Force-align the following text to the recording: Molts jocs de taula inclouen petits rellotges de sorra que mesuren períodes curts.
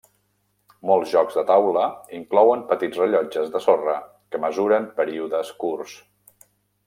Molts 0.91 1.11
jocs 1.15 1.35
de 1.39 1.43
taula 1.49 1.83
inclouen 2.19 2.63
petits 2.71 3.01
rellotges 3.03 3.53
de 3.57 3.61
sorra 3.67 3.95
que 4.33 4.43
mesuren 4.47 4.89
períodes 5.03 5.53
curts. 5.65 5.95